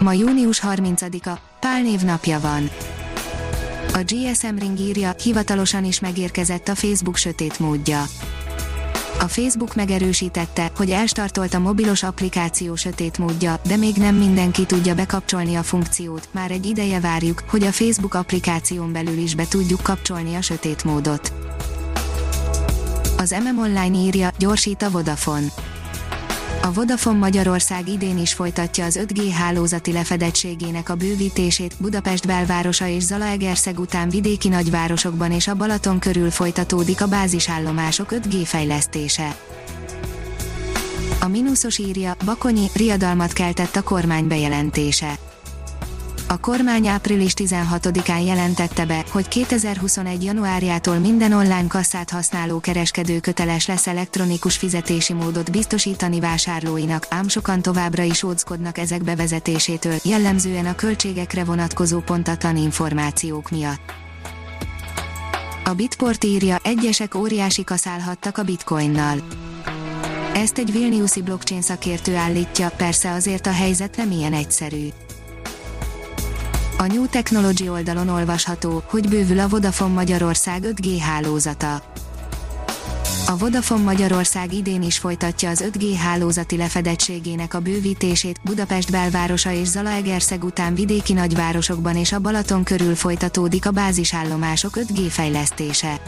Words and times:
Ma 0.00 0.12
június 0.12 0.60
30-a, 0.66 1.38
Pál 1.60 1.82
napja 2.04 2.40
van. 2.40 2.70
A 3.92 4.02
GSM 4.04 4.58
Ring 4.58 4.78
írja, 4.78 5.14
hivatalosan 5.22 5.84
is 5.84 6.00
megérkezett 6.00 6.68
a 6.68 6.74
Facebook 6.74 7.16
sötét 7.16 7.58
módja. 7.58 8.04
A 9.20 9.28
Facebook 9.28 9.74
megerősítette, 9.74 10.70
hogy 10.76 10.90
elstartolt 10.90 11.54
a 11.54 11.58
mobilos 11.58 12.02
applikáció 12.02 12.74
sötét 12.74 13.18
módja, 13.18 13.60
de 13.66 13.76
még 13.76 13.96
nem 13.96 14.14
mindenki 14.14 14.66
tudja 14.66 14.94
bekapcsolni 14.94 15.54
a 15.54 15.62
funkciót, 15.62 16.28
már 16.30 16.50
egy 16.50 16.66
ideje 16.66 17.00
várjuk, 17.00 17.42
hogy 17.46 17.64
a 17.64 17.72
Facebook 17.72 18.14
applikáción 18.14 18.92
belül 18.92 19.18
is 19.18 19.34
be 19.34 19.46
tudjuk 19.48 19.82
kapcsolni 19.82 20.34
a 20.34 20.40
sötét 20.40 20.84
módot. 20.84 21.32
Az 23.16 23.30
MM 23.44 23.58
Online 23.58 23.96
írja, 23.96 24.30
gyorsít 24.38 24.82
a 24.82 24.90
Vodafone 24.90 25.46
a 26.62 26.72
Vodafone 26.72 27.18
Magyarország 27.18 27.88
idén 27.88 28.18
is 28.18 28.32
folytatja 28.32 28.84
az 28.84 28.98
5G 29.02 29.30
hálózati 29.38 29.92
lefedettségének 29.92 30.88
a 30.88 30.94
bővítését, 30.94 31.74
Budapest 31.78 32.26
belvárosa 32.26 32.86
és 32.86 33.02
Zalaegerszeg 33.02 33.78
után 33.78 34.08
vidéki 34.08 34.48
nagyvárosokban 34.48 35.32
és 35.32 35.48
a 35.48 35.54
Balaton 35.54 35.98
körül 35.98 36.30
folytatódik 36.30 37.02
a 37.02 37.06
bázisállomások 37.06 38.08
5G 38.10 38.40
fejlesztése. 38.44 39.36
A 41.20 41.28
mínuszos 41.28 41.78
írja, 41.78 42.16
Bakonyi, 42.24 42.66
riadalmat 42.74 43.32
keltett 43.32 43.76
a 43.76 43.82
kormány 43.82 44.26
bejelentése 44.26 45.18
a 46.32 46.38
kormány 46.40 46.86
április 46.86 47.32
16-án 47.36 48.26
jelentette 48.26 48.84
be, 48.84 49.04
hogy 49.10 49.28
2021. 49.28 50.24
januárjától 50.24 50.98
minden 50.98 51.32
online 51.32 51.66
kasszát 51.68 52.10
használó 52.10 52.60
kereskedő 52.60 53.20
köteles 53.20 53.66
lesz 53.66 53.86
elektronikus 53.86 54.56
fizetési 54.56 55.12
módot 55.12 55.50
biztosítani 55.50 56.20
vásárlóinak, 56.20 57.06
ám 57.08 57.28
sokan 57.28 57.62
továbbra 57.62 58.02
is 58.02 58.22
óckodnak 58.22 58.78
ezek 58.78 59.02
bevezetésétől, 59.02 59.94
jellemzően 60.04 60.66
a 60.66 60.74
költségekre 60.74 61.44
vonatkozó 61.44 62.00
pontatlan 62.00 62.56
információk 62.56 63.50
miatt. 63.50 63.92
A 65.64 65.72
Bitport 65.72 66.24
írja, 66.24 66.58
egyesek 66.62 67.14
óriási 67.14 67.64
kaszálhattak 67.64 68.38
a 68.38 68.42
bitcoinnal. 68.42 69.18
Ezt 70.34 70.58
egy 70.58 70.72
Vilniuszi 70.72 71.22
blockchain 71.22 71.62
szakértő 71.62 72.16
állítja, 72.16 72.70
persze 72.76 73.10
azért 73.10 73.46
a 73.46 73.52
helyzet 73.52 73.96
nem 73.96 74.10
ilyen 74.10 74.32
egyszerű. 74.32 74.88
A 76.82 76.86
New 76.86 77.06
Technology 77.06 77.68
oldalon 77.68 78.08
olvasható, 78.08 78.82
hogy 78.86 79.08
bővül 79.08 79.38
a 79.38 79.48
Vodafone 79.48 79.94
Magyarország 79.94 80.62
5G 80.62 80.96
hálózata. 81.00 81.82
A 83.26 83.36
Vodafone 83.36 83.82
Magyarország 83.82 84.52
idén 84.52 84.82
is 84.82 84.98
folytatja 84.98 85.50
az 85.50 85.64
5G 85.72 85.94
hálózati 85.98 86.56
lefedettségének 86.56 87.54
a 87.54 87.60
bővítését, 87.60 88.40
Budapest 88.44 88.90
belvárosa 88.90 89.52
és 89.52 89.66
Zalaegerszeg 89.66 90.44
után 90.44 90.74
vidéki 90.74 91.12
nagyvárosokban 91.12 91.96
és 91.96 92.12
a 92.12 92.18
Balaton 92.18 92.64
körül 92.64 92.94
folytatódik 92.94 93.66
a 93.66 93.70
bázisállomások 93.70 94.72
5G 94.76 95.06
fejlesztése. 95.08 96.00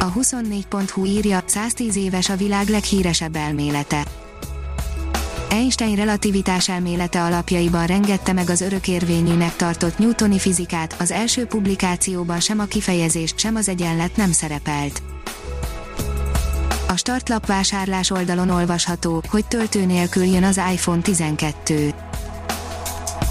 A 0.00 0.12
24.hu 0.12 1.04
írja, 1.04 1.42
110 1.46 1.96
éves 1.96 2.28
a 2.28 2.36
világ 2.36 2.68
leghíresebb 2.68 3.36
elmélete 3.36 4.04
Einstein 5.54 5.94
relativitás 5.94 6.68
elmélete 6.68 7.22
alapjaiban 7.22 7.86
rengette 7.86 8.32
meg 8.32 8.50
az 8.50 8.60
örökérvényűnek 8.60 9.56
tartott 9.56 9.98
newtoni 9.98 10.38
fizikát, 10.38 10.96
az 10.98 11.10
első 11.10 11.46
publikációban 11.46 12.40
sem 12.40 12.58
a 12.58 12.64
kifejezés, 12.64 13.34
sem 13.36 13.56
az 13.56 13.68
egyenlet 13.68 14.16
nem 14.16 14.32
szerepelt. 14.32 15.02
A 16.88 16.96
startlap 16.96 17.46
vásárlás 17.46 18.10
oldalon 18.10 18.50
olvasható, 18.50 19.22
hogy 19.28 19.46
töltő 19.46 19.84
nélkül 19.84 20.24
jön 20.24 20.44
az 20.44 20.60
iPhone 20.72 21.00
12. 21.00 21.94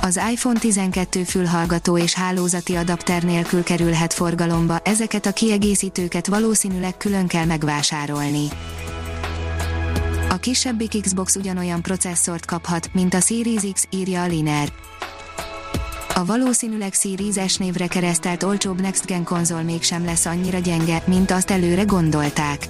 Az 0.00 0.20
iPhone 0.30 0.58
12 0.58 1.24
fülhallgató 1.24 1.98
és 1.98 2.14
hálózati 2.14 2.74
adapter 2.74 3.22
nélkül 3.22 3.62
kerülhet 3.62 4.12
forgalomba, 4.12 4.80
ezeket 4.84 5.26
a 5.26 5.32
kiegészítőket 5.32 6.26
valószínűleg 6.26 6.96
külön 6.96 7.26
kell 7.26 7.44
megvásárolni. 7.44 8.48
A 10.28 10.36
kisebbik 10.36 11.00
Xbox 11.00 11.36
ugyanolyan 11.36 11.82
processzort 11.82 12.46
kaphat, 12.46 12.90
mint 12.92 13.14
a 13.14 13.20
Series 13.20 13.62
X, 13.72 13.86
írja 13.90 14.22
a 14.22 14.26
Liner. 14.26 14.72
A 16.14 16.24
valószínűleg 16.24 16.92
Series 16.92 17.56
névre 17.56 17.86
keresztelt 17.86 18.42
olcsóbb 18.42 18.80
Next 18.80 19.06
Gen 19.06 19.24
konzol 19.24 19.62
mégsem 19.62 20.04
lesz 20.04 20.26
annyira 20.26 20.58
gyenge, 20.58 21.02
mint 21.06 21.30
azt 21.30 21.50
előre 21.50 21.82
gondolták. 21.82 22.68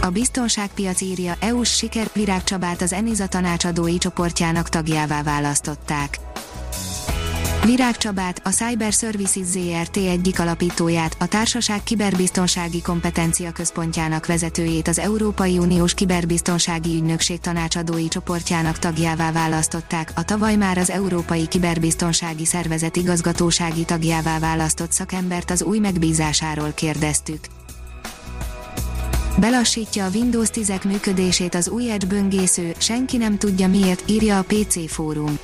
A 0.00 0.08
biztonságpiac 0.08 1.00
írja, 1.00 1.36
EU-s 1.40 1.76
siker 1.76 2.10
Virág 2.12 2.44
Csabát 2.44 2.82
az 2.82 2.92
Eniza 2.92 3.26
tanácsadói 3.26 3.98
csoportjának 3.98 4.68
tagjává 4.68 5.22
választották. 5.22 6.18
Virág 7.64 7.96
Csabát, 7.96 8.40
a 8.44 8.48
Cyber 8.48 8.92
Services 8.92 9.46
ZRT 9.46 9.96
egyik 9.96 10.40
alapítóját, 10.40 11.16
a 11.18 11.26
társaság 11.26 11.82
kiberbiztonsági 11.82 12.82
kompetencia 12.82 13.52
központjának 13.52 14.26
vezetőjét 14.26 14.88
az 14.88 14.98
Európai 14.98 15.58
Uniós 15.58 15.94
Kiberbiztonsági 15.94 16.94
Ügynökség 16.94 17.40
tanácsadói 17.40 18.08
csoportjának 18.08 18.78
tagjává 18.78 19.32
választották, 19.32 20.12
a 20.14 20.24
tavaly 20.24 20.56
már 20.56 20.78
az 20.78 20.90
Európai 20.90 21.46
Kiberbiztonsági 21.46 22.44
Szervezet 22.44 22.96
igazgatósági 22.96 23.84
tagjává 23.84 24.38
választott 24.38 24.92
szakembert 24.92 25.50
az 25.50 25.62
új 25.62 25.78
megbízásáról 25.78 26.72
kérdeztük. 26.74 27.44
Belassítja 29.38 30.04
a 30.04 30.10
Windows 30.14 30.50
10 30.50 30.72
működését 30.84 31.54
az 31.54 31.68
új 31.68 31.90
Edge 31.90 32.06
böngésző, 32.06 32.74
senki 32.78 33.16
nem 33.16 33.38
tudja 33.38 33.68
miért, 33.68 34.10
írja 34.10 34.38
a 34.38 34.42
PC 34.42 34.90
fórum. 34.92 35.38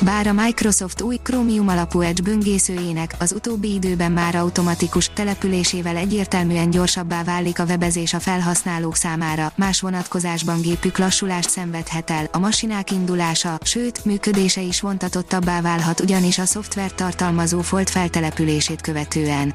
Bár 0.00 0.26
a 0.26 0.32
Microsoft 0.32 1.02
új 1.02 1.16
Chromium 1.22 1.68
alapú 1.68 2.00
Edge 2.00 2.22
böngészőjének 2.22 3.14
az 3.18 3.32
utóbbi 3.32 3.74
időben 3.74 4.12
már 4.12 4.34
automatikus 4.34 5.10
településével 5.14 5.96
egyértelműen 5.96 6.70
gyorsabbá 6.70 7.24
válik 7.24 7.58
a 7.58 7.64
webezés 7.64 8.14
a 8.14 8.20
felhasználók 8.20 8.96
számára, 8.96 9.52
más 9.54 9.80
vonatkozásban 9.80 10.60
gépük 10.60 10.98
lassulást 10.98 11.50
szenvedhet 11.50 12.10
el, 12.10 12.28
a 12.32 12.38
masinák 12.38 12.90
indulása, 12.90 13.58
sőt, 13.62 14.04
működése 14.04 14.60
is 14.60 14.80
vontatottabbá 14.80 15.60
válhat 15.60 16.00
ugyanis 16.00 16.38
a 16.38 16.44
szoftver 16.44 16.92
tartalmazó 16.92 17.60
folt 17.60 17.90
feltelepülését 17.90 18.80
követően. 18.80 19.54